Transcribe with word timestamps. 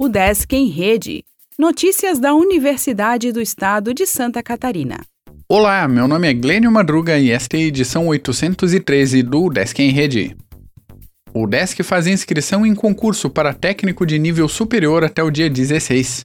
O 0.00 0.08
Desk 0.08 0.52
em 0.54 0.68
Rede. 0.68 1.24
Notícias 1.58 2.20
da 2.20 2.32
Universidade 2.32 3.32
do 3.32 3.40
Estado 3.40 3.92
de 3.92 4.06
Santa 4.06 4.40
Catarina. 4.44 5.00
Olá, 5.48 5.88
meu 5.88 6.06
nome 6.06 6.30
é 6.30 6.32
Glênio 6.32 6.70
Madruga 6.70 7.18
e 7.18 7.32
esta 7.32 7.56
é 7.56 7.60
a 7.60 7.64
edição 7.64 8.06
813 8.06 9.24
do 9.24 9.50
Desk 9.50 9.76
em 9.82 9.90
Rede. 9.90 10.36
O 11.34 11.48
Desk 11.48 11.82
faz 11.82 12.06
inscrição 12.06 12.64
em 12.64 12.76
concurso 12.76 13.28
para 13.28 13.52
técnico 13.52 14.06
de 14.06 14.20
nível 14.20 14.46
superior 14.46 15.02
até 15.02 15.20
o 15.20 15.32
dia 15.32 15.50
16. 15.50 16.24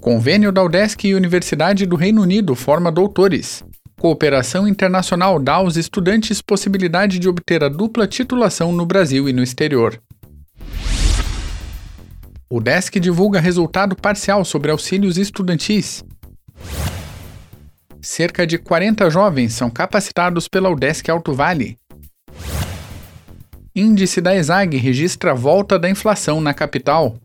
Convênio 0.00 0.50
da 0.50 0.64
UDESC 0.64 1.08
e 1.08 1.14
Universidade 1.14 1.84
do 1.84 1.96
Reino 1.96 2.22
Unido 2.22 2.54
forma 2.54 2.90
doutores. 2.90 3.62
Cooperação 4.00 4.66
internacional 4.66 5.38
dá 5.38 5.54
aos 5.56 5.76
estudantes 5.76 6.40
possibilidade 6.40 7.18
de 7.18 7.28
obter 7.28 7.62
a 7.62 7.68
dupla 7.68 8.06
titulação 8.06 8.72
no 8.72 8.86
Brasil 8.86 9.28
e 9.28 9.34
no 9.34 9.42
exterior. 9.42 10.00
O 12.50 12.60
DESC 12.60 12.98
divulga 12.98 13.38
resultado 13.38 13.94
parcial 13.94 14.44
sobre 14.44 14.70
auxílios 14.70 15.16
estudantis. 15.18 16.02
Cerca 18.04 18.44
de 18.44 18.58
40 18.58 19.08
jovens 19.08 19.54
são 19.54 19.70
capacitados 19.70 20.48
pela 20.48 20.68
UDESC 20.68 21.08
Alto 21.08 21.32
Vale. 21.32 21.76
Índice 23.76 24.20
da 24.20 24.34
ESAG 24.34 24.76
registra 24.76 25.32
volta 25.32 25.78
da 25.78 25.88
inflação 25.88 26.40
na 26.40 26.52
capital. 26.52 27.16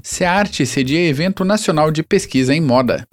SEARTE 0.00 0.64
cedia 0.64 1.04
evento 1.04 1.44
nacional 1.44 1.90
de 1.90 2.04
pesquisa 2.04 2.54
em 2.54 2.60
moda. 2.60 3.04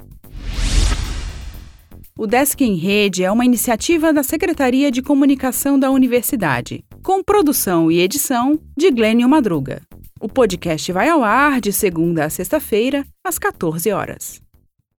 O 2.15 2.27
Desk 2.27 2.61
em 2.61 2.75
Rede 2.75 3.23
é 3.23 3.31
uma 3.31 3.43
iniciativa 3.43 4.13
da 4.13 4.21
Secretaria 4.21 4.91
de 4.91 5.01
Comunicação 5.01 5.79
da 5.79 5.89
Universidade, 5.89 6.85
com 7.01 7.23
produção 7.23 7.91
e 7.91 7.99
edição 7.99 8.59
de 8.77 8.91
Glênio 8.91 9.27
Madruga. 9.27 9.81
O 10.21 10.29
podcast 10.29 10.91
vai 10.91 11.09
ao 11.09 11.23
ar 11.23 11.59
de 11.59 11.73
segunda 11.73 12.25
a 12.25 12.29
sexta-feira, 12.29 13.03
às 13.25 13.39
14 13.39 13.91
horas. 13.91 14.42